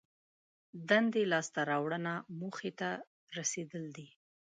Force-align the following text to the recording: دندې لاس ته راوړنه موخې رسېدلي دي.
دندې 0.89 1.21
لاس 1.31 1.47
ته 1.53 1.61
راوړنه 1.71 2.13
موخې 2.39 2.71
رسېدلي 3.37 3.91
دي. 3.97 4.07